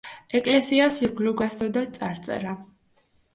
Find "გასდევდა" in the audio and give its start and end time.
1.41-1.85